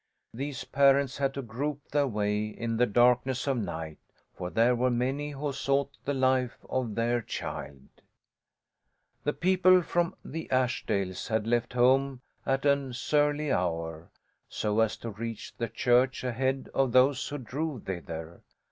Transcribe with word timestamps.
These 0.33 0.63
parents 0.63 1.19
had 1.19 1.31
to 1.35 1.43
grope 1.43 1.83
their 1.91 2.07
way 2.07 2.47
in 2.47 2.75
the 2.77 2.87
darkness 2.87 3.45
of 3.45 3.59
night, 3.59 3.99
for 4.35 4.49
there 4.49 4.75
were 4.75 4.89
many 4.89 5.29
who 5.29 5.53
sought 5.53 5.91
the 6.05 6.13
life 6.15 6.57
of 6.67 6.95
their 6.95 7.21
child. 7.21 7.87
The 9.25 9.33
people 9.33 9.83
from 9.83 10.15
the 10.25 10.47
Ashdales 10.51 11.27
had 11.27 11.45
left 11.45 11.73
home 11.73 12.21
at 12.47 12.65
an 12.65 12.93
surly 12.93 13.51
hour, 13.51 14.09
so 14.49 14.79
as 14.79 14.97
to 14.97 15.11
reach 15.11 15.55
the 15.55 15.69
church 15.69 16.23
ahead 16.23 16.67
of 16.73 16.93
those 16.93 17.27
who 17.27 17.37
drove 17.37 17.83
thither. 17.83 18.41